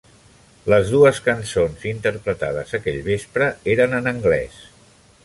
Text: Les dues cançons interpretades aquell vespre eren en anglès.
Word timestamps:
Les 0.73 0.87
dues 0.93 1.19
cançons 1.27 1.85
interpretades 1.91 2.73
aquell 2.79 2.99
vespre 3.11 3.51
eren 3.75 3.95
en 3.99 4.11
anglès. 4.17 4.59